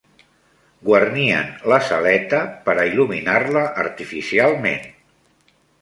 Guarnien 0.89 1.51
la 1.73 1.79
saleta 1.91 2.41
per 2.71 2.77
a 2.79 2.89
il·luminar-la 2.93 3.67
artificialment 3.87 4.93